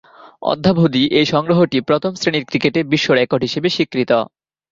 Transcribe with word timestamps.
অদ্যাবধি 0.43 1.03
এ 1.11 1.31
সংগ্রহটি 1.31 1.77
প্রথম-শ্রেণীর 1.89 2.47
ক্রিকেটে 2.49 2.79
বিশ্বরেকর্ড 2.93 3.41
হিসেবে 3.43 3.69
স্বীকৃত। 3.69 4.11